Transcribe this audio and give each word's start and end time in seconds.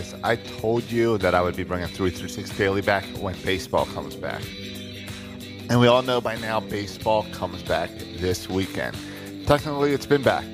guys. 0.00 0.14
I 0.22 0.36
told 0.36 0.90
you 0.90 1.18
that 1.18 1.34
I 1.34 1.42
would 1.42 1.56
be 1.56 1.64
bringing 1.64 1.88
336 1.88 2.56
Daily 2.56 2.80
back 2.80 3.04
when 3.18 3.34
baseball 3.42 3.86
comes 3.86 4.16
back. 4.16 4.42
And 5.68 5.78
we 5.80 5.86
all 5.86 6.02
know 6.02 6.20
by 6.20 6.36
now 6.36 6.60
baseball 6.60 7.24
comes 7.32 7.62
back 7.62 7.90
this 8.16 8.48
weekend. 8.48 8.96
Technically, 9.46 9.92
it's 9.92 10.06
been 10.06 10.22
back 10.22 10.44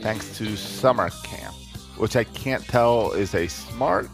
thanks 0.00 0.36
to 0.38 0.56
summer 0.56 1.10
camp, 1.24 1.54
which 1.96 2.16
I 2.16 2.24
can't 2.24 2.64
tell 2.64 3.12
is 3.12 3.34
a 3.34 3.48
smart 3.48 4.08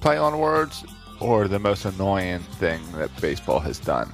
play 0.00 0.16
on 0.16 0.38
words 0.38 0.84
or 1.20 1.48
the 1.48 1.58
most 1.58 1.84
annoying 1.84 2.40
thing 2.58 2.80
that 2.92 3.10
baseball 3.20 3.60
has 3.60 3.78
done. 3.78 4.10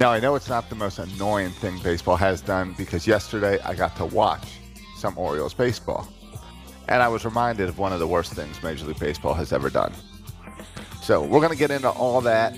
Now, 0.00 0.10
I 0.10 0.20
know 0.20 0.34
it's 0.34 0.48
not 0.48 0.68
the 0.68 0.74
most 0.74 0.98
annoying 0.98 1.50
thing 1.50 1.78
baseball 1.82 2.16
has 2.16 2.40
done 2.40 2.74
because 2.76 3.06
yesterday 3.06 3.58
I 3.60 3.74
got 3.74 3.96
to 3.96 4.06
watch 4.06 4.58
some 4.96 5.16
Orioles 5.18 5.54
baseball. 5.54 6.08
And 6.88 7.02
I 7.02 7.08
was 7.08 7.24
reminded 7.24 7.68
of 7.68 7.78
one 7.78 7.92
of 7.92 7.98
the 7.98 8.06
worst 8.06 8.32
things 8.34 8.62
Major 8.62 8.86
League 8.86 8.98
Baseball 8.98 9.34
has 9.34 9.52
ever 9.52 9.70
done. 9.70 9.92
So 11.02 11.22
we're 11.22 11.40
going 11.40 11.52
to 11.52 11.58
get 11.58 11.70
into 11.70 11.90
all 11.90 12.20
that 12.22 12.54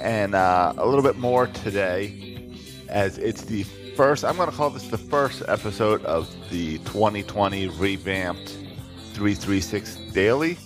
and 0.00 0.34
uh, 0.34 0.72
a 0.76 0.86
little 0.86 1.02
bit 1.02 1.16
more 1.16 1.46
today, 1.46 2.50
as 2.88 3.18
it's 3.18 3.42
the 3.42 3.62
first. 3.96 4.24
I'm 4.24 4.36
going 4.36 4.50
to 4.50 4.56
call 4.56 4.70
this 4.70 4.88
the 4.88 4.98
first 4.98 5.42
episode 5.48 6.04
of 6.04 6.28
the 6.50 6.78
2020 6.78 7.68
revamped 7.68 8.48
336 9.12 9.96
Daily, 10.12 10.58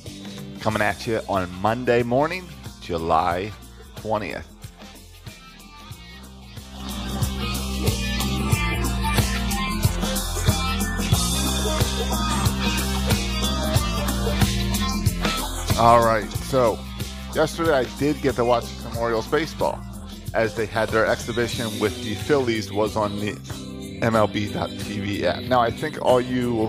coming 0.61 0.83
at 0.83 1.07
you 1.07 1.21
on 1.29 1.51
Monday 1.61 2.03
morning, 2.03 2.49
July 2.81 3.53
20th. 3.97 4.58
All 15.81 16.05
right, 16.05 16.29
so 16.29 16.77
yesterday 17.37 17.73
I 17.73 17.85
did 18.01 18.21
get 18.21 18.35
to 18.35 18.45
watch 18.45 18.65
some 18.65 18.97
Orioles 18.97 19.29
baseball 19.29 19.79
as 20.35 20.57
they 20.57 20.67
had 20.67 20.89
their 20.89 21.07
exhibition 21.07 21.67
with 21.79 21.97
the 22.03 22.17
Phillies 22.17 22.73
was 22.73 22.97
on 22.97 23.21
the 23.21 23.35
MLB.TV 24.03 25.23
app. 25.23 25.45
Now 25.45 25.61
I 25.61 25.71
think 25.71 26.05
all 26.05 26.21
you 26.21 26.69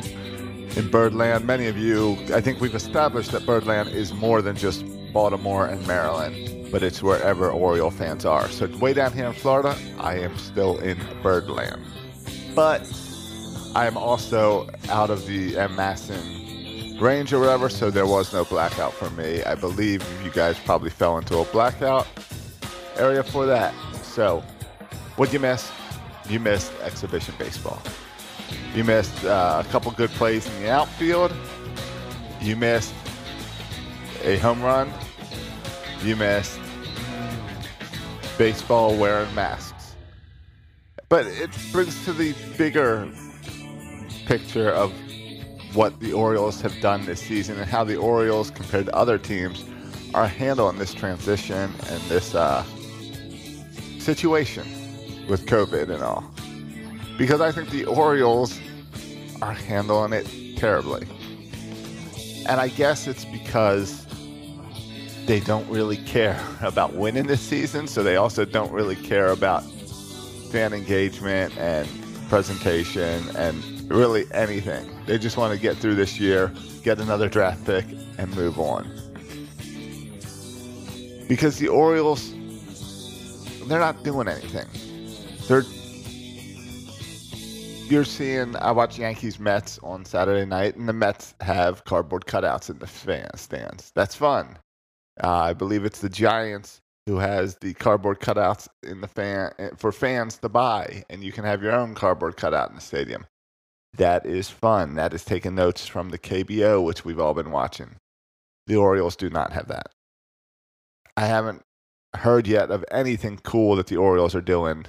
in 0.75 0.91
Birdland, 0.91 1.47
many 1.47 1.65
of 1.65 1.75
you, 1.75 2.19
I 2.31 2.39
think 2.39 2.61
we've 2.61 2.75
established 2.75 3.31
that 3.31 3.47
Birdland 3.47 3.89
is 3.89 4.13
more 4.13 4.43
than 4.43 4.55
just 4.55 4.85
Baltimore 5.11 5.65
and 5.65 5.87
Maryland, 5.87 6.71
but 6.71 6.83
it's 6.83 7.01
wherever 7.01 7.49
Oriole 7.49 7.89
fans 7.89 8.25
are. 8.25 8.47
So 8.49 8.67
way 8.77 8.93
down 8.93 9.13
here 9.13 9.25
in 9.25 9.33
Florida, 9.33 9.75
I 9.97 10.19
am 10.19 10.37
still 10.37 10.77
in 10.77 10.99
Birdland. 11.23 11.81
But 12.53 12.87
I 13.73 13.87
am 13.87 13.97
also 13.97 14.69
out 14.89 15.09
of 15.09 15.25
the 15.25 15.53
MASN 15.53 16.38
range 16.99 17.33
or 17.33 17.39
whatever, 17.39 17.69
so 17.69 17.89
there 17.89 18.05
was 18.05 18.33
no 18.33 18.45
blackout 18.45 18.93
for 18.93 19.09
me. 19.11 19.43
I 19.43 19.55
believe 19.55 20.03
you 20.23 20.31
guys 20.31 20.57
probably 20.59 20.89
fell 20.89 21.17
into 21.17 21.37
a 21.37 21.45
blackout 21.45 22.07
area 22.97 23.23
for 23.23 23.45
that. 23.45 23.73
So, 24.03 24.43
what'd 25.15 25.33
you 25.33 25.39
miss? 25.39 25.71
You 26.29 26.39
missed 26.39 26.71
exhibition 26.81 27.33
baseball. 27.39 27.81
You 28.75 28.83
missed 28.83 29.25
uh, 29.25 29.63
a 29.65 29.69
couple 29.71 29.91
good 29.91 30.09
plays 30.11 30.47
in 30.47 30.63
the 30.63 30.69
outfield. 30.69 31.33
You 32.41 32.55
missed 32.55 32.93
a 34.23 34.37
home 34.37 34.61
run. 34.61 34.91
You 36.03 36.15
missed 36.15 36.59
baseball 38.37 38.95
wearing 38.95 39.33
masks. 39.33 39.95
But 41.09 41.25
it 41.25 41.49
brings 41.71 42.05
to 42.05 42.13
the 42.13 42.33
bigger 42.57 43.09
picture 44.25 44.69
of 44.69 44.93
what 45.73 45.99
the 45.99 46.13
Orioles 46.13 46.61
have 46.61 46.79
done 46.81 47.05
this 47.05 47.19
season 47.19 47.57
and 47.59 47.69
how 47.69 47.83
the 47.83 47.95
Orioles, 47.95 48.51
compared 48.51 48.87
to 48.87 48.95
other 48.95 49.17
teams, 49.17 49.63
are 50.13 50.27
handling 50.27 50.77
this 50.77 50.93
transition 50.93 51.71
and 51.89 52.01
this 52.03 52.33
uh, 52.33 52.63
situation 53.99 54.63
with 55.27 55.45
COVID 55.45 55.89
and 55.89 56.01
all. 56.01 56.23
Because 57.17 57.41
I 57.41 57.51
think 57.51 57.69
the 57.69 57.85
Orioles 57.85 58.59
are 59.41 59.53
handling 59.53 60.13
it 60.13 60.57
terribly. 60.57 61.05
And 62.47 62.59
I 62.59 62.69
guess 62.69 63.07
it's 63.07 63.25
because 63.25 64.07
they 65.25 65.39
don't 65.39 65.69
really 65.69 65.97
care 65.97 66.41
about 66.61 66.95
winning 66.95 67.27
this 67.27 67.41
season, 67.41 67.87
so 67.87 68.01
they 68.01 68.15
also 68.15 68.45
don't 68.45 68.71
really 68.71 68.95
care 68.95 69.27
about 69.27 69.63
fan 70.51 70.73
engagement 70.73 71.55
and 71.57 71.87
presentation 72.27 73.23
and 73.35 73.78
really 73.89 74.25
anything. 74.31 74.89
They 75.05 75.17
just 75.17 75.37
want 75.37 75.53
to 75.53 75.59
get 75.59 75.77
through 75.77 75.95
this 75.95 76.19
year, 76.19 76.51
get 76.83 76.99
another 76.99 77.27
draft 77.27 77.65
pick, 77.65 77.85
and 78.17 78.33
move 78.35 78.59
on. 78.59 78.89
Because 81.27 81.57
the 81.59 81.67
Orioles, 81.67 82.33
they're 83.67 83.79
not 83.79 84.03
doing 84.03 84.27
anything. 84.27 84.67
They're 85.47 85.63
you're 87.89 88.05
seeing 88.05 88.55
I 88.57 88.71
watch 88.71 88.99
Yankees 88.99 89.39
Mets 89.39 89.79
on 89.81 90.05
Saturday 90.05 90.45
night, 90.45 90.75
and 90.75 90.87
the 90.87 90.93
Mets 90.93 91.33
have 91.41 91.83
cardboard 91.85 92.25
cutouts 92.25 92.69
in 92.69 92.77
the 92.77 92.87
fan 92.87 93.29
stands. 93.35 93.91
That's 93.95 94.15
fun. 94.15 94.57
Uh, 95.23 95.29
I 95.29 95.53
believe 95.53 95.85
it's 95.85 95.99
the 95.99 96.09
Giants 96.09 96.81
who 97.07 97.17
has 97.17 97.55
the 97.61 97.73
cardboard 97.73 98.19
cutouts 98.19 98.67
in 98.83 99.01
the 99.01 99.07
fan 99.07 99.51
for 99.77 99.91
fans 99.91 100.37
to 100.37 100.49
buy, 100.49 101.03
and 101.09 101.23
you 101.23 101.31
can 101.31 101.43
have 101.43 101.63
your 101.63 101.71
own 101.71 101.95
cardboard 101.95 102.37
cutout 102.37 102.69
in 102.69 102.75
the 102.75 102.81
stadium. 102.81 103.25
That 103.93 104.25
is 104.25 104.49
fun. 104.49 104.95
That 104.95 105.13
is 105.13 105.25
taking 105.25 105.55
notes 105.55 105.87
from 105.87 106.09
the 106.09 106.19
KBO, 106.19 106.83
which 106.83 107.03
we've 107.03 107.19
all 107.19 107.33
been 107.33 107.51
watching. 107.51 107.95
The 108.67 108.75
Orioles 108.75 109.15
do 109.15 109.29
not 109.29 109.51
have 109.51 109.67
that. 109.67 109.87
I 111.17 111.25
haven't 111.25 111.63
heard 112.15 112.47
yet 112.47 112.71
of 112.71 112.85
anything 112.91 113.39
cool 113.43 113.75
that 113.75 113.87
the 113.87 113.97
Orioles 113.97 114.35
are 114.35 114.41
doing 114.41 114.85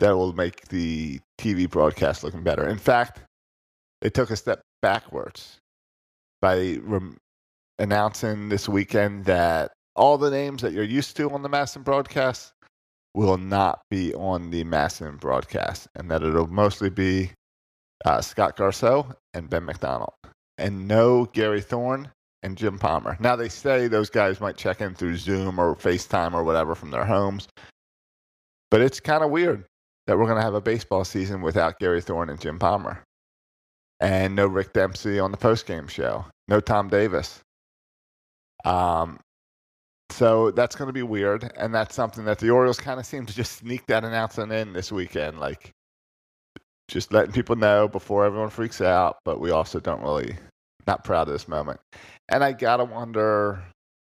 that 0.00 0.16
will 0.16 0.32
make 0.32 0.68
the 0.68 1.20
TV 1.38 1.68
broadcast 1.68 2.24
looking 2.24 2.42
better. 2.42 2.66
In 2.66 2.78
fact, 2.78 3.20
they 4.02 4.10
took 4.10 4.30
a 4.30 4.36
step 4.36 4.60
backwards 4.82 5.58
by 6.42 6.78
announcing 7.78 8.48
this 8.48 8.68
weekend 8.68 9.24
that 9.26 9.72
all 9.94 10.18
the 10.18 10.30
names 10.30 10.62
that 10.62 10.72
you're 10.72 10.84
used 10.84 11.16
to 11.16 11.30
on 11.30 11.42
the 11.42 11.48
MASN 11.48 11.84
broadcast 11.84 12.52
will 13.14 13.38
not 13.38 13.80
be 13.90 14.14
on 14.14 14.50
the 14.50 14.64
MASN 14.64 15.18
broadcast, 15.18 15.88
and 15.94 16.10
that 16.10 16.22
it'll 16.22 16.46
mostly 16.46 16.90
be 16.90 17.30
uh, 18.04 18.20
Scott 18.20 18.56
Garceau 18.56 19.14
and 19.34 19.48
Ben 19.48 19.64
McDonald, 19.64 20.12
and 20.58 20.86
no 20.86 21.24
Gary 21.26 21.60
Thorne 21.60 22.10
and 22.42 22.56
Jim 22.56 22.78
Palmer. 22.78 23.16
Now 23.20 23.36
they 23.36 23.48
say 23.48 23.88
those 23.88 24.10
guys 24.10 24.40
might 24.40 24.56
check 24.56 24.80
in 24.80 24.94
through 24.94 25.16
Zoom 25.16 25.58
or 25.58 25.74
FaceTime 25.74 26.34
or 26.34 26.44
whatever 26.44 26.74
from 26.74 26.90
their 26.90 27.04
homes, 27.04 27.48
but 28.70 28.80
it's 28.80 29.00
kind 29.00 29.24
of 29.24 29.30
weird 29.30 29.64
that 30.06 30.16
we're 30.16 30.26
going 30.26 30.36
to 30.36 30.42
have 30.42 30.54
a 30.54 30.60
baseball 30.60 31.04
season 31.04 31.42
without 31.42 31.78
Gary 31.80 32.00
Thorne 32.00 32.30
and 32.30 32.40
Jim 32.40 32.58
Palmer, 32.58 33.02
and 34.00 34.36
no 34.36 34.46
Rick 34.46 34.72
Dempsey 34.72 35.18
on 35.18 35.32
the 35.32 35.38
postgame 35.38 35.88
show, 35.88 36.24
no 36.48 36.60
Tom 36.60 36.88
Davis. 36.88 37.40
Um, 38.64 39.18
so 40.10 40.52
that's 40.52 40.76
going 40.76 40.86
to 40.86 40.92
be 40.92 41.02
weird, 41.02 41.52
and 41.56 41.74
that's 41.74 41.94
something 41.94 42.24
that 42.26 42.38
the 42.38 42.50
Orioles 42.50 42.78
kind 42.78 43.00
of 43.00 43.06
seem 43.06 43.26
to 43.26 43.34
just 43.34 43.58
sneak 43.58 43.86
that 43.86 44.04
announcement 44.04 44.52
in 44.52 44.72
this 44.72 44.92
weekend. 44.92 45.40
Like, 45.40 45.72
just 46.88 47.12
letting 47.12 47.32
people 47.32 47.56
know 47.56 47.88
before 47.88 48.24
everyone 48.24 48.50
freaks 48.50 48.80
out, 48.80 49.18
but 49.24 49.40
we 49.40 49.50
also 49.50 49.80
don't 49.80 50.02
really 50.02 50.36
not 50.86 51.04
proud 51.04 51.28
of 51.28 51.32
this 51.32 51.48
moment. 51.48 51.80
And 52.28 52.44
I 52.44 52.52
gotta 52.52 52.84
wonder, 52.84 53.62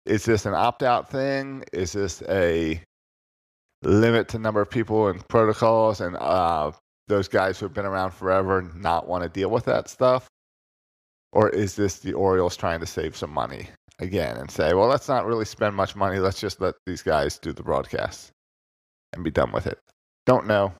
is 0.06 0.24
this 0.24 0.46
an 0.46 0.54
opt 0.54 0.82
out 0.82 1.08
thing? 1.08 1.64
Is 1.72 1.92
this 1.92 2.22
a 2.28 2.80
limit 3.82 4.28
to 4.28 4.38
number 4.38 4.60
of 4.60 4.70
people 4.70 5.08
and 5.08 5.26
protocols 5.28 6.00
and 6.00 6.16
uh, 6.16 6.72
those 7.08 7.28
guys 7.28 7.58
who 7.58 7.66
have 7.66 7.74
been 7.74 7.86
around 7.86 8.12
forever 8.12 8.62
not 8.74 9.08
want 9.08 9.22
to 9.22 9.28
deal 9.28 9.50
with 9.50 9.64
that 9.66 9.88
stuff? 9.88 10.26
Or 11.32 11.48
is 11.50 11.76
this 11.76 11.98
the 11.98 12.12
Orioles 12.12 12.56
trying 12.56 12.80
to 12.80 12.86
save 12.86 13.16
some 13.16 13.30
money 13.30 13.68
again 13.98 14.36
and 14.36 14.50
say, 14.50 14.74
well, 14.74 14.86
let's 14.88 15.08
not 15.08 15.26
really 15.26 15.44
spend 15.44 15.74
much 15.74 15.96
money. 15.96 16.18
Let's 16.18 16.40
just 16.40 16.60
let 16.60 16.74
these 16.86 17.02
guys 17.02 17.38
do 17.38 17.52
the 17.52 17.62
broadcast 17.62 18.30
and 19.12 19.24
be 19.24 19.30
done 19.30 19.52
with 19.52 19.66
it? 19.66 19.78
Don't 20.26 20.46
know. 20.46 20.72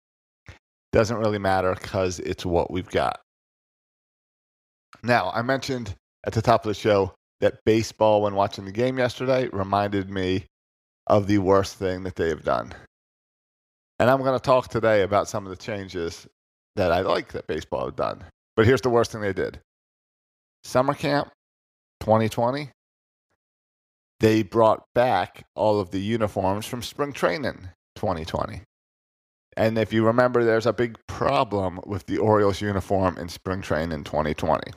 Doesn't 0.95 1.17
really 1.17 1.41
matter 1.41 1.75
because 1.75 2.21
it's 2.21 2.47
what 2.47 2.71
we've 2.71 2.89
got. 2.89 3.19
Now, 5.03 5.33
I 5.35 5.43
mentioned 5.43 5.93
at 6.25 6.35
the 6.35 6.41
top 6.41 6.65
of 6.65 6.69
the 6.69 6.81
show 6.81 7.17
that 7.41 7.65
baseball, 7.67 8.23
when 8.23 8.37
watching 8.37 8.65
the 8.65 8.71
game 8.71 8.97
yesterday, 8.97 9.49
reminded 9.53 10.09
me 10.09 10.45
of 11.09 11.27
the 11.27 11.39
worst 11.39 11.75
thing 11.75 12.05
that 12.05 12.15
they 12.15 12.29
have 12.29 12.45
done. 12.45 12.73
And 13.99 14.09
I'm 14.09 14.21
going 14.23 14.39
to 14.39 14.45
talk 14.45 14.69
today 14.69 15.03
about 15.03 15.27
some 15.27 15.45
of 15.45 15.51
the 15.51 15.61
changes 15.61 16.29
that 16.77 16.93
I 16.93 17.01
like 17.01 17.33
that 17.33 17.49
baseball 17.49 17.87
have 17.87 17.97
done. 17.97 18.23
But 18.55 18.67
here's 18.67 18.81
the 18.81 18.89
worst 18.89 19.11
thing 19.11 19.21
they 19.21 19.33
did 19.33 19.59
Summer 20.63 20.95
Camp 20.95 21.29
2020, 22.03 22.71
they 24.21 24.45
brought 24.45 24.85
back 24.95 25.45
all 25.57 25.81
of 25.81 25.91
the 25.91 26.01
uniforms 26.01 26.67
from 26.67 26.83
spring 26.83 27.13
training 27.13 27.71
2020. 27.97 28.63
And 29.57 29.79
if 29.79 29.93
you 29.93 30.05
remember, 30.05 30.45
there's 30.45 30.67
a 30.67 30.73
big 30.73 30.99
problem 31.07 31.81
with 31.87 32.07
the 32.07 32.19
Orioles 32.19 32.61
uniform 32.61 33.17
in 33.19 33.29
spring 33.29 33.63
training 33.63 33.93
in 33.93 34.05
2020. 34.05 34.73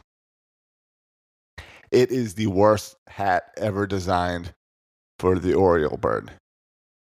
It 1.92 2.12
is 2.12 2.36
the 2.36 2.48
worst 2.48 2.96
hat 3.08 3.52
ever 3.58 3.88
designed 3.88 4.54
for 5.20 5.40
the 5.40 5.54
Oriole 5.54 5.98
bird. 5.98 6.32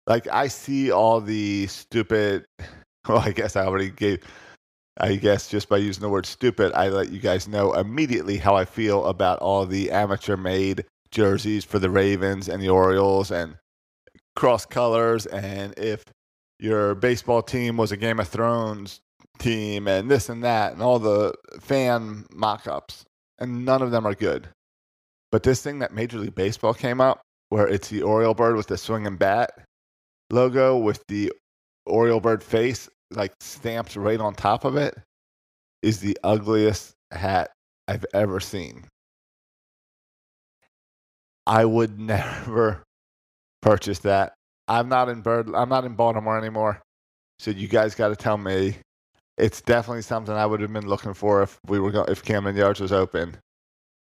Like 0.07 0.29
I 0.29 0.49
see 0.49 0.91
all 0.91 1.21
the 1.21 1.67
stupid. 1.67 2.47
Well, 3.09 3.21
I 3.21 3.33
guess 3.33 3.57
I 3.57 3.65
already 3.65 3.89
gave. 3.89 4.23
I 4.99 5.17
guess 5.17 5.49
just 5.49 5.71
by 5.71 5.79
using 5.79 6.03
the 6.03 6.11
word 6.11 6.27
stupid, 6.27 6.75
I 6.75 6.89
let 6.89 7.11
you 7.11 7.21
guys 7.21 7.49
know 7.49 7.73
immediately 7.73 8.37
how 8.37 8.55
I 8.55 8.67
feel 8.67 9.07
about 9.07 9.39
all 9.39 9.65
the 9.65 9.91
amateur 9.91 10.37
made 10.37 10.85
jerseys 11.11 11.65
for 11.65 11.79
the 11.79 11.89
Ravens 11.89 12.51
and 12.51 12.63
the 12.63 12.69
Orioles 12.69 13.31
and 13.31 13.57
cross 14.37 14.67
colors. 14.67 15.25
And 15.25 15.73
if 15.79 16.05
your 16.59 16.95
baseball 16.95 17.43
team 17.43 17.77
was 17.77 17.93
a 17.93 17.97
Game 17.97 18.21
of 18.21 18.29
Thrones 18.29 19.01
team 19.39 19.87
and 19.87 20.11
this 20.11 20.29
and 20.29 20.43
that 20.43 20.73
and 20.73 20.83
all 20.83 20.99
the 20.99 21.35
fan 21.61 22.27
mock 22.33 22.67
ups, 22.67 23.05
and 23.39 23.65
none 23.65 23.83
of 23.83 23.91
them 23.91 24.07
are 24.07 24.15
good. 24.15 24.49
But 25.31 25.43
this 25.43 25.63
thing 25.63 25.79
that 25.81 25.93
Major 25.93 26.19
League 26.19 26.35
Baseball 26.35 26.75
came 26.75 27.01
up, 27.01 27.21
where 27.51 27.69
it's 27.69 27.89
the 27.89 28.03
Oriole 28.03 28.35
bird 28.35 28.57
with 28.57 28.67
the 28.67 28.79
swinging 28.79 29.17
bat 29.17 29.51
logo 30.31 30.77
with 30.77 31.03
the 31.09 31.33
Oriole 31.87 32.21
bird 32.21 32.43
face 32.43 32.89
like 33.11 33.33
stamped 33.41 33.97
right 33.97 34.21
on 34.21 34.35
top 34.35 34.65
of 34.65 34.77
it, 34.77 34.99
is 35.83 36.01
the 36.01 36.19
ugliest 36.25 36.93
hat 37.13 37.51
I've 37.87 38.05
ever 38.13 38.41
seen. 38.41 38.85
I 41.47 41.65
would 41.65 41.99
never 42.01 42.83
purchase 43.63 44.01
that. 44.01 44.35
I'm 44.69 44.89
not 44.89 45.09
in 45.09 45.23
Bird. 45.23 45.49
I'm 45.55 45.69
not 45.69 45.85
in 45.85 45.95
Baltimore 45.95 46.39
anymore. 46.39 46.81
So 47.39 47.51
you 47.51 47.69
guys 47.69 47.95
got 47.95 48.09
to 48.09 48.17
tell 48.17 48.39
me. 48.39 48.77
It's 49.37 49.61
definitely 49.61 50.03
something 50.03 50.35
I 50.35 50.47
would 50.47 50.61
have 50.61 50.73
been 50.73 50.89
looking 50.89 51.15
for 51.15 51.43
if 51.43 51.59
we 51.67 51.79
were 51.79 51.93
go- 51.93 52.05
if 52.09 52.25
Camden 52.25 52.57
Yards 52.57 52.81
was 52.81 52.93
open. 52.93 53.37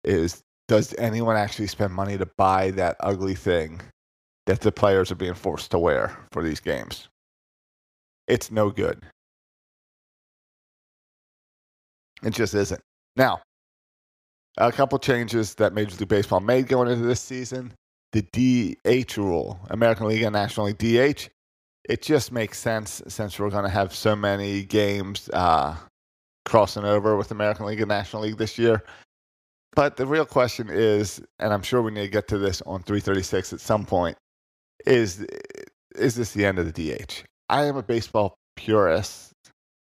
Is 0.05 0.40
does 0.69 0.94
anyone 0.99 1.37
actually 1.37 1.66
spend 1.66 1.93
money 1.93 2.16
to 2.19 2.26
buy 2.37 2.70
that 2.72 2.96
ugly 3.00 3.34
thing 3.34 3.81
that 4.46 4.60
the 4.60 4.72
players 4.72 5.12
are 5.12 5.16
being 5.16 5.34
forced 5.34 5.70
to 5.72 5.78
wear 5.78 6.16
for 6.32 6.43
these 6.43 6.60
games? 6.60 7.08
It's 8.26 8.50
no 8.50 8.70
good. 8.70 9.02
It 12.22 12.31
just 12.31 12.55
isn't. 12.55 12.81
Now, 13.16 13.40
a 14.56 14.72
couple 14.72 14.99
changes 14.99 15.55
that 15.55 15.72
Major 15.72 15.96
League 15.96 16.08
Baseball 16.08 16.40
made 16.40 16.69
going 16.69 16.90
into 16.90 17.06
this 17.06 17.20
season. 17.20 17.72
The 18.12 18.22
DH 18.22 19.16
rule, 19.16 19.60
American 19.70 20.08
League 20.08 20.22
and 20.22 20.32
National 20.32 20.66
League 20.66 20.78
DH, 20.78 21.28
it 21.88 22.02
just 22.02 22.32
makes 22.32 22.58
sense 22.58 23.02
since 23.08 23.38
we're 23.38 23.50
going 23.50 23.64
to 23.64 23.70
have 23.70 23.94
so 23.94 24.16
many 24.16 24.62
games 24.62 25.28
uh, 25.32 25.76
crossing 26.44 26.84
over 26.84 27.16
with 27.16 27.31
American 27.31 27.66
League 27.66 27.81
and 27.81 27.88
National 27.88 28.22
League 28.22 28.38
this 28.38 28.58
year. 28.58 28.82
But 29.75 29.96
the 29.96 30.06
real 30.06 30.26
question 30.26 30.69
is, 30.70 31.20
and 31.38 31.52
I'm 31.52 31.62
sure 31.62 31.82
we 31.82 31.93
need 31.93 32.02
to 32.02 32.08
get 32.08 32.28
to 32.28 32.38
this 32.38 32.62
on 32.62 32.82
336 32.82 33.52
at 33.52 33.60
some 33.60 33.84
point, 33.84 34.16
is 34.87 35.26
is 35.94 36.14
this 36.14 36.32
the 36.32 36.44
end 36.44 36.58
of 36.58 36.72
the 36.72 36.72
DH? 36.72 37.25
I 37.49 37.64
am 37.64 37.76
a 37.76 37.82
baseball 37.82 38.34
purist. 38.56 39.32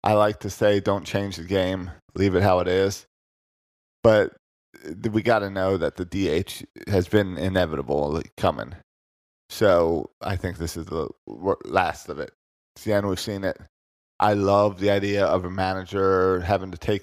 I 0.03 0.15
like 0.15 0.41
to 0.41 0.51
say, 0.51 0.81
don't 0.81 1.05
change 1.05 1.37
the 1.37 1.45
game, 1.45 1.91
leave 2.15 2.35
it 2.35 2.43
how 2.43 2.61
it 2.61 2.69
is. 2.69 3.07
But 4.03 4.33
we 5.11 5.23
got 5.23 5.41
to 5.41 5.50
know 5.50 5.77
that 5.77 5.97
the 5.97 6.05
DH 6.05 6.65
has 6.91 7.09
been 7.09 7.37
inevitable 7.37 8.23
coming. 8.37 8.75
So 9.49 10.11
I 10.21 10.37
think 10.37 10.59
this 10.59 10.77
is 10.77 10.87
the 10.87 11.09
last 11.65 12.09
of 12.09 12.19
it. 12.19 12.32
It's 12.77 12.85
the 12.85 12.93
end. 12.93 13.09
We've 13.09 13.19
seen 13.19 13.44
it. 13.44 13.59
I 14.21 14.35
love 14.35 14.79
the 14.79 14.91
idea 14.91 15.25
of 15.25 15.44
a 15.44 15.50
manager 15.50 16.41
having 16.41 16.71
to 16.71 16.79
take 16.79 17.03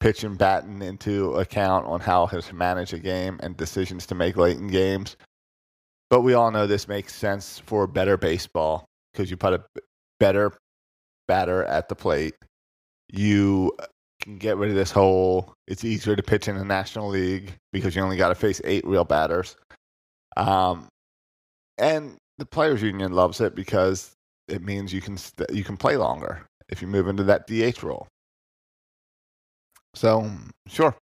pitch 0.00 0.24
and 0.24 0.38
batting 0.38 0.82
into 0.82 1.34
account 1.34 1.86
on 1.86 2.00
how 2.00 2.26
to 2.26 2.54
manage 2.54 2.92
a 2.92 2.98
game 2.98 3.38
and 3.42 3.56
decisions 3.56 4.06
to 4.06 4.14
make 4.14 4.36
late 4.36 4.56
in 4.56 4.68
games. 4.68 5.16
But 6.10 6.22
we 6.22 6.34
all 6.34 6.50
know 6.50 6.66
this 6.66 6.88
makes 6.88 7.14
sense 7.14 7.58
for 7.58 7.86
better 7.86 8.16
baseball 8.16 8.86
because 9.12 9.30
you 9.30 9.36
put 9.36 9.52
a 9.52 9.64
better 10.18 10.52
batter 11.26 11.64
at 11.64 11.88
the 11.88 11.94
plate. 11.94 12.34
You 13.10 13.76
get 14.36 14.56
rid 14.56 14.70
of 14.70 14.76
this 14.76 14.90
whole 14.90 15.54
it's 15.66 15.84
easier 15.84 16.16
to 16.16 16.22
pitch 16.22 16.48
in 16.48 16.56
the 16.56 16.64
National 16.64 17.08
League 17.08 17.52
because 17.72 17.96
you 17.96 18.02
only 18.02 18.16
got 18.16 18.28
to 18.28 18.34
face 18.34 18.60
eight 18.64 18.86
real 18.86 19.04
batters. 19.04 19.56
Um, 20.36 20.88
and 21.78 22.16
the 22.38 22.46
players 22.46 22.82
union 22.82 23.12
loves 23.12 23.40
it 23.40 23.54
because 23.54 24.12
it 24.48 24.62
means 24.62 24.92
you 24.92 25.00
can 25.00 25.16
st- 25.16 25.50
you 25.52 25.64
can 25.64 25.76
play 25.76 25.96
longer 25.96 26.46
if 26.68 26.82
you 26.82 26.88
move 26.88 27.08
into 27.08 27.24
that 27.24 27.46
DH 27.46 27.82
role. 27.82 28.06
So, 29.94 30.30
sure. 30.66 30.94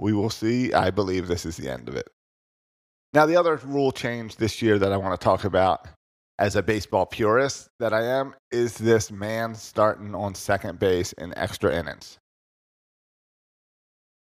We 0.00 0.12
will 0.12 0.30
see. 0.30 0.72
I 0.72 0.90
believe 0.90 1.28
this 1.28 1.46
is 1.46 1.56
the 1.56 1.70
end 1.70 1.88
of 1.88 1.96
it. 1.96 2.08
Now, 3.12 3.26
the 3.26 3.36
other 3.36 3.56
rule 3.64 3.92
change 3.92 4.36
this 4.36 4.60
year 4.60 4.78
that 4.78 4.92
I 4.92 4.96
want 4.96 5.18
to 5.18 5.24
talk 5.24 5.44
about 5.44 5.86
as 6.38 6.56
a 6.56 6.62
baseball 6.62 7.06
purist 7.06 7.68
that 7.78 7.92
I 7.92 8.02
am 8.02 8.34
is 8.50 8.76
this 8.76 9.12
man 9.12 9.54
starting 9.54 10.14
on 10.14 10.34
second 10.34 10.80
base 10.80 11.12
in 11.12 11.36
extra 11.38 11.72
innings. 11.72 12.18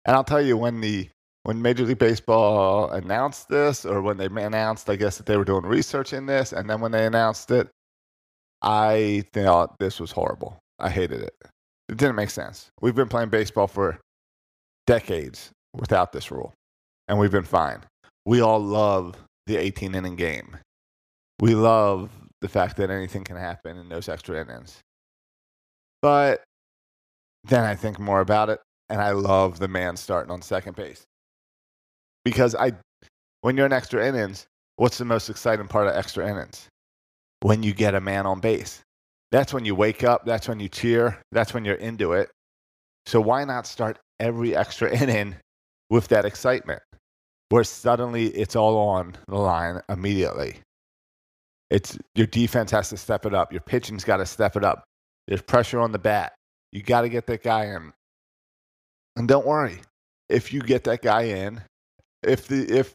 And 0.07 0.15
I'll 0.15 0.25
tell 0.25 0.41
you 0.41 0.57
when 0.57 0.81
the 0.81 1.09
when 1.43 1.63
Major 1.63 1.85
League 1.85 1.99
Baseball 1.99 2.91
announced 2.91 3.49
this, 3.49 3.85
or 3.85 4.03
when 4.03 4.17
they 4.17 4.27
announced, 4.27 4.91
I 4.91 4.97
guess 4.97 5.17
that 5.17 5.27
they 5.27 5.37
were 5.37 5.45
doing 5.45 5.65
research 5.65 6.13
in 6.13 6.27
this, 6.27 6.53
and 6.53 6.69
then 6.69 6.81
when 6.81 6.91
they 6.91 7.07
announced 7.07 7.53
it, 7.53 7.69
I 8.63 9.23
thought 9.33 9.79
this 9.79 10.01
was 10.01 10.11
horrible. 10.11 10.59
I 10.81 10.91
hated 10.91 11.23
it. 11.23 11.35
It 11.89 11.99
didn't 11.99 12.17
make 12.17 12.31
sense. 12.31 12.69
We've 12.81 12.97
been 12.97 13.09
playing 13.09 13.29
baseball 13.29 13.69
for 13.69 14.01
decades 14.89 15.51
without 15.73 16.13
this 16.13 16.33
rule, 16.33 16.53
and 17.07 17.19
we've 17.19 17.31
been 17.31 17.45
fine. 17.45 17.85
We 18.25 18.41
all 18.41 18.61
love 18.61 19.15
the 19.47 19.57
18 19.57 19.95
inning 19.95 20.17
game. 20.17 20.57
We 21.39 21.55
love 21.55 22.11
the 22.41 22.49
fact 22.49 22.77
that 22.79 22.91
anything 22.91 23.23
can 23.23 23.37
happen 23.37 23.77
in 23.77 23.89
those 23.89 24.09
extra 24.09 24.41
innings. 24.41 24.81
But 26.03 26.43
then 27.45 27.63
I 27.63 27.77
think 27.77 28.01
more 28.01 28.21
about 28.21 28.51
it, 28.51 28.61
and 28.89 29.01
I 29.01 29.11
love 29.11 29.59
the 29.59 29.69
man 29.69 29.97
starting 29.97 30.31
on 30.31 30.43
second 30.43 30.77
base. 30.77 31.05
Because 32.25 32.55
I, 32.55 32.73
when 33.41 33.57
you're 33.57 33.67
in 33.67 33.73
extra 33.73 34.07
innings, 34.07 34.47
what's 34.77 34.99
the 34.99 35.05
most 35.05 35.29
exciting 35.29 35.69
part 35.69 35.87
of 35.87 35.95
extra 35.95 36.29
innings? 36.29 36.69
When 37.41 37.63
you 37.63 37.75
get 37.75 37.95
a 37.95 38.01
man 38.01 38.27
on 38.27 38.41
base. 38.41 38.83
That's 39.33 39.53
when 39.53 39.65
you 39.65 39.75
wake 39.75 40.05
up, 40.05 40.25
that's 40.25 40.49
when 40.49 40.61
you 40.61 40.69
cheer, 40.69 41.21
that's 41.33 41.53
when 41.53 41.65
you're 41.65 41.75
into 41.75 42.13
it. 42.13 42.31
So 43.07 43.21
why 43.21 43.45
not 43.45 43.67
start 43.67 43.99
every 44.21 44.57
extra 44.57 44.91
inning 45.01 45.37
with 45.91 46.09
that 46.09 46.25
excitement? 46.25 46.83
Where 47.49 47.65
suddenly 47.65 48.27
it's 48.29 48.57
all 48.57 48.77
on 48.77 49.17
the 49.29 49.37
line 49.37 49.81
immediately. 49.89 50.57
It's 51.71 51.99
your 52.15 52.27
defense 52.27 52.71
has 52.71 52.89
to 52.91 52.97
step 52.97 53.27
it 53.27 53.35
up. 53.35 53.53
Your 53.53 53.61
pitching's 53.61 54.05
got 54.05 54.19
to 54.19 54.27
step 54.27 54.57
it 54.57 54.65
up. 54.65 54.85
There's 55.27 55.43
pressure 55.43 55.81
on 55.81 55.93
the 55.93 55.99
bat. 55.99 56.33
You 56.73 56.83
got 56.83 57.03
to 57.03 57.09
get 57.09 57.27
that 57.27 57.43
guy 57.43 57.67
in. 57.67 57.93
And 59.17 59.27
don't 59.27 59.47
worry, 59.47 59.81
if 60.29 60.53
you 60.53 60.61
get 60.61 60.85
that 60.85 61.03
guy 61.03 61.23
in, 61.23 61.63
if 62.23 62.47
the 62.47 62.65
if 62.71 62.93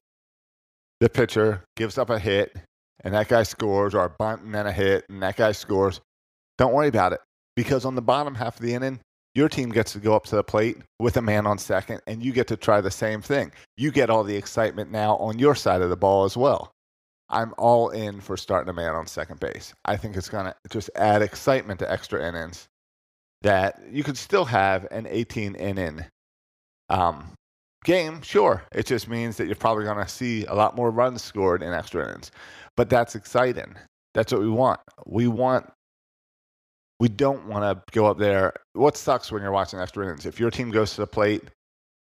the 0.99 1.09
pitcher 1.09 1.63
gives 1.75 1.97
up 1.97 2.09
a 2.09 2.19
hit 2.19 2.55
and 3.03 3.13
that 3.15 3.27
guy 3.27 3.43
scores, 3.43 3.95
or 3.95 4.05
a 4.05 4.09
bunt 4.09 4.43
and 4.43 4.53
then 4.53 4.67
a 4.67 4.71
hit 4.71 5.05
and 5.09 5.21
that 5.23 5.35
guy 5.35 5.51
scores, 5.51 5.99
don't 6.57 6.73
worry 6.73 6.87
about 6.87 7.13
it 7.13 7.19
because 7.55 7.85
on 7.85 7.95
the 7.95 8.01
bottom 8.01 8.35
half 8.35 8.57
of 8.57 8.61
the 8.65 8.73
inning, 8.73 8.99
your 9.33 9.49
team 9.49 9.69
gets 9.69 9.93
to 9.93 9.99
go 9.99 10.15
up 10.15 10.25
to 10.25 10.35
the 10.35 10.43
plate 10.43 10.77
with 10.99 11.17
a 11.17 11.21
man 11.21 11.47
on 11.47 11.57
second, 11.57 12.01
and 12.05 12.21
you 12.23 12.33
get 12.33 12.47
to 12.47 12.57
try 12.57 12.81
the 12.81 12.91
same 12.91 13.21
thing. 13.21 13.51
You 13.77 13.91
get 13.91 14.09
all 14.09 14.23
the 14.23 14.35
excitement 14.35 14.91
now 14.91 15.15
on 15.17 15.39
your 15.39 15.55
side 15.55 15.81
of 15.81 15.89
the 15.89 15.97
ball 15.97 16.25
as 16.25 16.35
well. 16.35 16.71
I'm 17.29 17.53
all 17.57 17.89
in 17.89 18.19
for 18.19 18.35
starting 18.35 18.69
a 18.69 18.73
man 18.73 18.93
on 18.93 19.07
second 19.07 19.39
base. 19.39 19.73
I 19.85 19.95
think 19.95 20.17
it's 20.17 20.27
going 20.27 20.47
to 20.47 20.55
just 20.69 20.89
add 20.95 21.21
excitement 21.21 21.79
to 21.79 21.89
extra 21.89 22.27
innings 22.27 22.67
that 23.41 23.81
you 23.91 24.03
could 24.03 24.17
still 24.17 24.45
have 24.45 24.87
an 24.91 25.07
18 25.09 25.55
inning 25.55 26.05
um, 26.89 27.31
game. 27.83 28.21
Sure, 28.21 28.63
it 28.73 28.85
just 28.85 29.07
means 29.07 29.37
that 29.37 29.47
you're 29.47 29.55
probably 29.55 29.85
going 29.85 29.97
to 29.97 30.07
see 30.07 30.45
a 30.45 30.53
lot 30.53 30.75
more 30.75 30.91
runs 30.91 31.23
scored 31.23 31.63
in 31.63 31.73
extra 31.73 32.07
innings, 32.07 32.31
but 32.77 32.89
that's 32.89 33.15
exciting. 33.15 33.75
That's 34.13 34.31
what 34.31 34.41
we 34.41 34.49
want. 34.49 34.79
We 35.05 35.27
want. 35.27 35.71
We 36.99 37.07
don't 37.07 37.47
want 37.47 37.63
to 37.63 37.81
go 37.93 38.05
up 38.05 38.19
there. 38.19 38.53
What 38.73 38.95
sucks 38.95 39.31
when 39.31 39.41
you're 39.41 39.51
watching 39.51 39.79
extra 39.79 40.05
innings? 40.05 40.27
If 40.27 40.39
your 40.39 40.51
team 40.51 40.69
goes 40.69 40.93
to 40.95 41.01
the 41.01 41.07
plate 41.07 41.43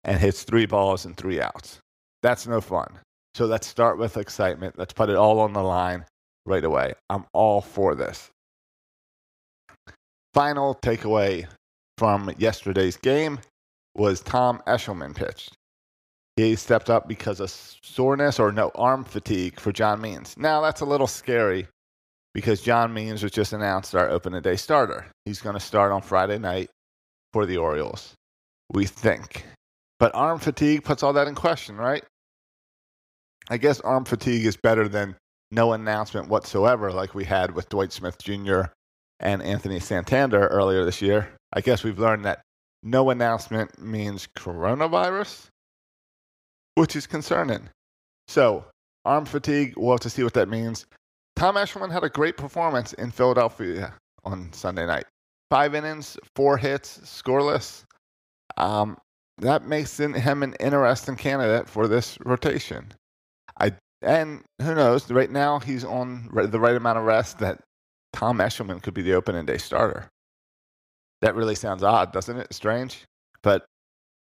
and 0.05 0.19
hits 0.19 0.43
three 0.43 0.67
balls 0.67 1.07
and 1.07 1.17
three 1.17 1.41
outs, 1.41 1.79
that's 2.23 2.47
no 2.47 2.61
fun. 2.61 2.99
So 3.35 3.47
let's 3.47 3.67
start 3.67 3.97
with 3.97 4.19
excitement. 4.19 4.79
Let's 4.79 4.93
put 4.93 5.09
it 5.09 5.17
all 5.17 5.41
on 5.41 5.55
the 5.55 5.62
line 5.62 6.05
right 6.45 6.65
away. 6.65 6.93
I'm 7.09 7.25
all 7.33 7.62
for 7.62 7.95
this 7.95 8.32
final 10.35 10.75
takeaway 10.77 11.47
from 11.99 12.31
yesterday's 12.39 12.97
game 12.97 13.39
was 13.95 14.21
Tom 14.21 14.62
Eshelman 14.67 15.15
pitched. 15.15 15.55
He 16.37 16.57
stepped 16.57 16.89
up 16.89 17.09
because 17.09 17.41
of 17.41 17.51
soreness 17.51 18.41
or 18.41 18.53
no 18.53 18.71
arm 18.75 19.05
fatigue 19.05 19.61
for 19.61 19.71
John 19.71 20.01
Means. 20.01 20.35
Now 20.39 20.62
that's 20.62 20.81
a 20.81 20.87
little 20.87 21.07
scary 21.07 21.69
because 22.33 22.62
John 22.62 22.95
Means 22.95 23.23
was 23.23 23.33
just 23.33 23.53
announced 23.53 23.95
our 23.95 24.09
open 24.09 24.41
day 24.41 24.57
starter. 24.57 25.07
He's 25.27 25.43
going 25.43 25.55
to 25.55 25.61
start 25.61 25.93
on 25.93 26.01
Friday 26.01 26.39
night 26.39 26.71
for 27.33 27.45
the 27.45 27.59
Orioles. 27.59 28.15
We 28.73 28.87
think. 28.87 29.45
But 29.99 30.15
arm 30.15 30.39
fatigue 30.39 30.85
puts 30.85 31.03
all 31.03 31.12
that 31.12 31.29
in 31.29 31.35
question, 31.35 31.77
right? 31.77 32.03
I 33.51 33.59
guess 33.59 33.81
arm 33.81 34.05
fatigue 34.07 34.47
is 34.47 34.57
better 34.57 34.89
than 34.89 35.17
no 35.51 35.75
announcement 35.75 36.29
whatsoever, 36.29 36.91
like 36.91 37.15
we 37.15 37.25
had 37.25 37.55
with 37.55 37.69
Dwight 37.69 37.93
Smith 37.93 38.17
Jr. 38.19 38.62
and 39.23 39.43
Anthony 39.43 39.81
Santander 39.81 40.49
earlier 40.49 40.85
this 40.85 41.00
year. 41.00 41.29
I 41.52 41.61
guess 41.61 41.85
we've 41.85 41.99
learned 41.99 42.25
that 42.25 42.43
no 42.83 43.11
announcement 43.11 43.79
means 43.81 44.29
coronavirus, 44.37 45.47
which 46.75 46.97
is 46.97 47.07
concerning. 47.07 47.69
So, 48.29 48.64
arm 49.05 49.25
fatigue, 49.25 49.75
we'll 49.76 49.93
have 49.93 50.00
to 50.00 50.11
see 50.11 50.25
what 50.25 50.35
that 50.35 50.49
means. 50.49 50.87
Tom 51.37 51.57
Eshelman 51.57 51.91
had 51.91 52.05
a 52.05 52.09
great 52.09 52.37
performance 52.37 52.93
in 52.95 53.11
Philadelphia 53.11 53.95
on 54.25 54.52
Sunday 54.52 54.87
night. 54.87 55.05
Five 55.50 55.75
innings, 55.75 56.17
four 56.35 56.57
hits, 56.57 56.99
scoreless. 56.99 57.85
Um, 58.57 58.97
that 59.38 59.67
makes 59.67 59.99
him 59.99 60.14
an 60.43 60.55
interesting 60.61 61.17
candidate 61.17 61.69
for 61.69 61.88
this 61.88 62.19
rotation. 62.25 62.93
I 63.59 63.73
and 64.02 64.43
who 64.61 64.75
knows? 64.75 65.11
Right 65.11 65.31
now, 65.31 65.59
he's 65.59 65.85
on 65.85 66.29
the 66.33 66.59
right 66.59 66.75
amount 66.76 66.99
of 66.99 67.05
rest 67.05 67.38
that 67.38 67.61
Tom 68.12 68.38
Eshelman 68.38 68.83
could 68.83 68.95
be 68.95 69.02
the 69.02 69.14
opening 69.14 69.47
day 69.47 69.59
starter. 69.59 70.09
That 71.23 71.35
really 71.35 71.54
sounds 71.54 71.83
odd, 71.83 72.12
doesn't 72.12 72.37
it? 72.37 72.52
Strange, 72.52 73.04
but 73.42 73.64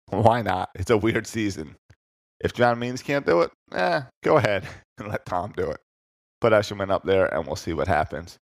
why 0.09 0.41
not? 0.41 0.69
It's 0.75 0.89
a 0.89 0.97
weird 0.97 1.25
season. 1.27 1.75
If 2.39 2.53
John 2.53 2.79
Means 2.79 3.01
can't 3.01 3.25
do 3.25 3.41
it, 3.41 3.51
eh, 3.73 4.01
go 4.23 4.37
ahead 4.37 4.67
and 4.97 5.07
let 5.07 5.25
Tom 5.25 5.53
do 5.55 5.69
it. 5.69 5.79
Put 6.39 6.53
Eshelman 6.53 6.91
up 6.91 7.03
there, 7.03 7.27
and 7.33 7.45
we'll 7.45 7.55
see 7.55 7.73
what 7.73 7.87
happens. 7.87 8.37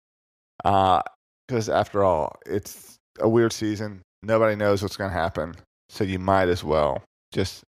Because 0.62 1.68
uh, 1.68 1.72
after 1.72 2.04
all, 2.04 2.36
it's 2.46 2.96
a 3.20 3.28
weird 3.28 3.52
season. 3.52 4.02
Nobody 4.22 4.56
knows 4.56 4.82
what's 4.82 4.96
going 4.96 5.10
to 5.10 5.16
happen, 5.16 5.54
so 5.88 6.04
you 6.04 6.18
might 6.18 6.48
as 6.48 6.62
well 6.62 7.02
just 7.32 7.64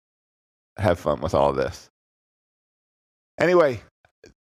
have 0.77 0.99
fun 0.99 1.21
with 1.21 1.35
all 1.35 1.53
this. 1.53 1.89
Anyway, 3.41 3.81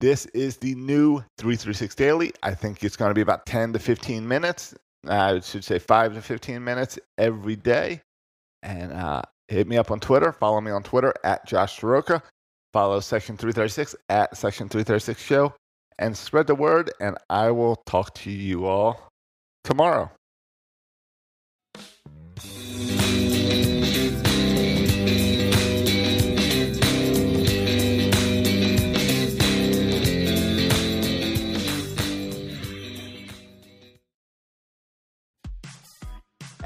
this 0.00 0.26
is 0.26 0.56
the 0.58 0.74
new 0.74 1.18
336 1.38 1.94
Daily. 1.94 2.32
I 2.42 2.54
think 2.54 2.84
it's 2.84 2.96
going 2.96 3.10
to 3.10 3.14
be 3.14 3.20
about 3.20 3.46
10 3.46 3.72
to 3.72 3.78
15 3.78 4.26
minutes. 4.26 4.74
I 5.06 5.40
should 5.40 5.64
say 5.64 5.78
5 5.78 6.14
to 6.14 6.22
15 6.22 6.62
minutes 6.62 6.98
every 7.16 7.56
day. 7.56 8.00
And 8.62 8.92
uh, 8.92 9.22
hit 9.48 9.66
me 9.66 9.76
up 9.76 9.90
on 9.90 10.00
Twitter. 10.00 10.32
Follow 10.32 10.60
me 10.60 10.70
on 10.70 10.82
Twitter 10.82 11.12
at 11.24 11.46
Josh 11.46 11.80
Soroka. 11.80 12.22
Follow 12.72 13.00
Section 13.00 13.36
336 13.36 13.96
at 14.08 14.36
Section 14.36 14.68
336 14.68 15.20
Show. 15.20 15.54
And 15.98 16.16
spread 16.16 16.46
the 16.46 16.54
word, 16.54 16.92
and 17.00 17.16
I 17.28 17.50
will 17.50 17.76
talk 17.86 18.14
to 18.14 18.30
you 18.30 18.66
all 18.66 19.10
tomorrow. 19.64 20.10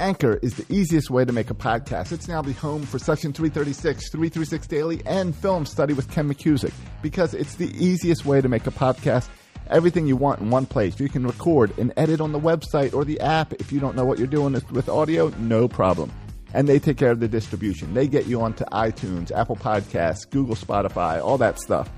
Anchor 0.03 0.41
is 0.43 0.57
the 0.57 0.67
easiest 0.69 1.11
way 1.11 1.25
to 1.25 1.31
make 1.31 1.49
a 1.49 1.55
podcast. 1.55 2.11
It's 2.11 2.27
now 2.27 2.43
the 2.43 2.53
home 2.55 2.83
for 2.83 2.99
Section 2.99 3.33
336, 3.33 4.11
336 4.11 4.67
Daily, 4.67 5.01
and 5.07 5.33
Film 5.33 5.65
Study 5.65 5.95
with 5.95 6.11
Ken 6.11 6.29
McCusick 6.29 6.73
because 7.03 7.35
it's 7.35 7.55
the 7.55 7.71
easiest 7.79 8.27
way 8.27 8.41
to 8.41 8.49
make 8.49 8.67
a 8.67 8.73
podcast. 8.73 9.29
Everything 9.71 10.09
you 10.09 10.17
want 10.17 10.41
in 10.41 10.51
one 10.51 10.67
place. 10.67 10.99
You 10.99 11.09
can 11.09 11.25
record 11.25 11.79
and 11.79 11.93
edit 11.97 12.21
on 12.21 12.33
the 12.33 12.41
website 12.41 12.93
or 12.95 13.05
the 13.05 13.21
app. 13.21 13.53
If 13.53 13.71
you 13.71 13.79
don't 13.79 13.95
know 13.95 14.05
what 14.05 14.19
you're 14.19 14.27
doing 14.27 14.61
with 14.73 14.89
audio, 14.89 15.29
no 15.39 15.69
problem. 15.69 16.11
And 16.53 16.69
they 16.69 16.81
take 16.81 16.97
care 16.97 17.13
of 17.13 17.21
the 17.21 17.29
distribution. 17.29 17.95
They 17.95 18.09
get 18.09 18.27
you 18.27 18.43
onto 18.43 18.65
iTunes, 18.65 19.31
Apple 19.31 19.57
Podcasts, 19.57 20.29
Google, 20.29 20.57
Spotify, 20.57 21.23
all 21.23 21.39
that 21.39 21.61
stuff. 21.61 21.89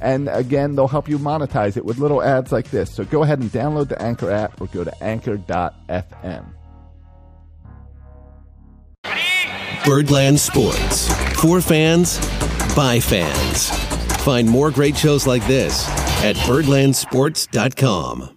And 0.00 0.28
again, 0.28 0.74
they'll 0.74 0.88
help 0.88 1.08
you 1.08 1.20
monetize 1.20 1.76
it 1.76 1.84
with 1.84 1.98
little 1.98 2.20
ads 2.20 2.50
like 2.50 2.72
this. 2.72 2.92
So 2.92 3.04
go 3.04 3.22
ahead 3.22 3.38
and 3.38 3.48
download 3.52 3.90
the 3.90 4.02
Anchor 4.02 4.32
app 4.32 4.60
or 4.60 4.66
go 4.66 4.82
to 4.82 5.04
anchor.fm. 5.04 6.52
Birdland 9.84 10.40
Sports. 10.40 11.08
For 11.40 11.60
fans, 11.60 12.18
by 12.74 13.00
fans. 13.00 13.68
Find 14.24 14.48
more 14.48 14.70
great 14.70 14.96
shows 14.96 15.26
like 15.26 15.46
this 15.46 15.86
at 16.24 16.36
birdlandsports.com. 16.36 18.33